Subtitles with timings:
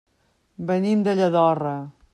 [0.71, 1.79] Venim de Lladorre.